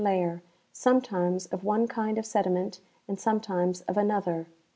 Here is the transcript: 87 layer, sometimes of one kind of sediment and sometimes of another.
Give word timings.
87 0.03 0.17
layer, 0.19 0.41
sometimes 0.73 1.45
of 1.45 1.63
one 1.63 1.87
kind 1.87 2.17
of 2.17 2.25
sediment 2.25 2.79
and 3.07 3.19
sometimes 3.19 3.81
of 3.81 3.97
another. 3.97 4.47